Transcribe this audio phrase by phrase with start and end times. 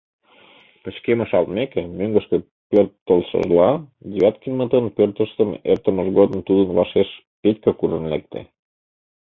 [0.83, 2.37] Пычкемышалтмеке, мӧҥгышкӧ
[2.69, 3.69] пӧртылшыжла,
[4.11, 7.09] Девяткинмытын пӧртыштым эртымыж годым тудын вашеш
[7.41, 8.41] Петька куржын лекте.